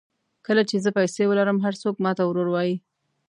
[0.45, 2.75] کله چې زه پیسې ولرم هر څوک ماته ورور وایي.